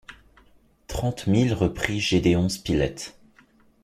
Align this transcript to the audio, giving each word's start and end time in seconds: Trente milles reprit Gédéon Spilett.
Trente 0.87 1.27
milles 1.27 1.53
reprit 1.53 1.99
Gédéon 1.99 2.49
Spilett. 2.49 3.15